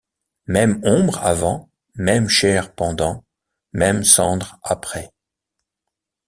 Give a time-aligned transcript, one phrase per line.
[0.47, 3.23] Même ombre avant, même chair pendant,
[3.71, 5.11] même cendre après.